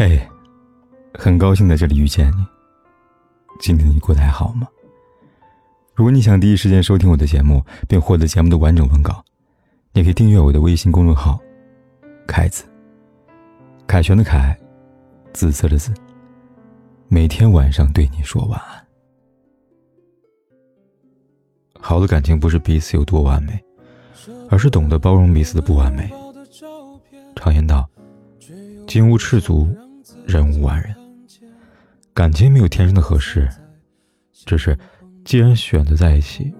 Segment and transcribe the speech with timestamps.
[0.00, 0.18] 嘿，
[1.12, 2.46] 很高兴在这里遇见你。
[3.60, 4.66] 今天你过得还好吗？
[5.94, 9.22] 如果你想第一时间收听我的节目，并获得节目的完整文稿，
[9.92, 11.38] 你可以订阅我的微信公众号
[12.26, 12.64] “凯子”。
[13.86, 14.58] 凯旋的凯，
[15.34, 15.92] 紫色的紫。
[17.08, 18.82] 每天晚上对你说晚安。
[21.78, 23.62] 好的感情不是彼此有多完美，
[24.48, 26.10] 而是懂得包容彼此的不完美。
[27.36, 27.86] 常言道
[28.88, 29.68] ：“金屋赤足，
[30.26, 30.94] 人无完人。”
[32.12, 33.48] 感情没有天生的合适，
[34.32, 34.76] 只是
[35.24, 36.52] 既然选择在一起，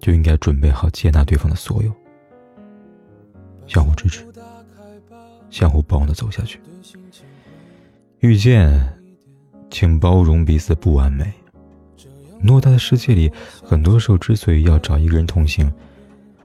[0.00, 1.92] 就应该准备好接纳对方的所有，
[3.66, 4.26] 相互支持，
[5.48, 6.60] 相互包容的走下去。
[8.18, 8.92] 遇见，
[9.70, 11.32] 请包容彼此的不完美。
[12.42, 15.72] 偌大的世界里，很多时候之所以要找一个人同行，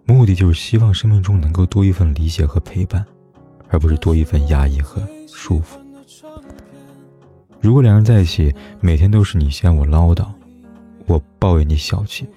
[0.06, 3.04] 目的就是希望生命中能够多一份理解和陪伴，
[3.68, 5.87] 而不是多一份压抑和束缚。
[7.60, 10.26] 如果两人在一起，每天都是你嫌我唠叨，
[11.06, 12.28] 我抱怨你小气，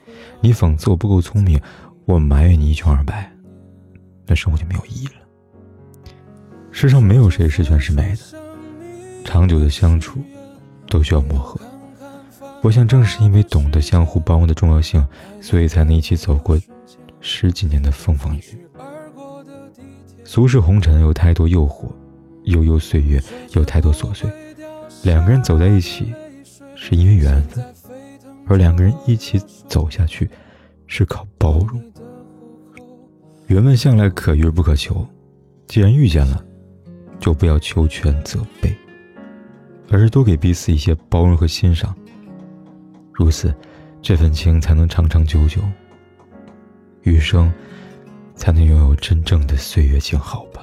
[0.41, 1.61] 你讽刺我不够聪明，
[2.05, 3.31] 我埋怨你一穷二白，
[4.27, 5.13] 那生活就没有意义了。
[6.73, 8.39] 世上没有谁十全十美的，
[9.25, 10.21] 长久的相处
[10.89, 11.61] 都需要磨合。
[12.63, 15.07] 我想，正是因为懂得相互包容的重要性，
[15.41, 16.59] 所以才能一起走过
[17.21, 18.67] 十几年的风风雨雨。
[20.25, 21.89] 俗世红尘有太多诱惑，
[22.51, 24.31] 悠悠岁月有太多琐碎。
[25.03, 26.13] 两个人走在一起，
[26.77, 27.65] 是因为缘分；
[28.47, 30.29] 而两个人一起走下去，
[30.87, 31.83] 是靠包容。
[33.47, 35.07] 缘分向来可遇而不可求，
[35.67, 36.45] 既然遇见了，
[37.19, 38.77] 就不要求全责备，
[39.89, 41.97] 而是多给彼此一些包容和欣赏。
[43.13, 43.55] 如此，
[44.01, 45.61] 这份情才能长长久久，
[47.03, 47.53] 余生
[48.35, 50.63] 才能拥有真正的岁月静好吧。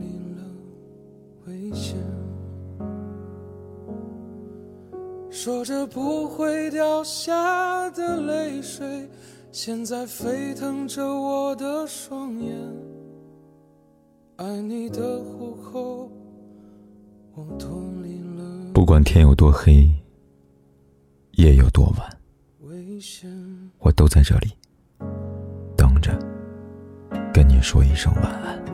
[1.45, 1.97] 危险。
[5.29, 9.09] 说着不会掉下的泪水。
[9.53, 12.57] 现在沸腾着我的双眼，
[14.37, 16.09] 爱你的虎口，
[17.35, 18.71] 我脱离了。
[18.73, 19.89] 不管天有多黑，
[21.31, 22.17] 夜有多晚，
[23.79, 24.51] 我都在这里
[25.75, 26.17] 等着，
[27.33, 28.70] 跟你说一声晚安。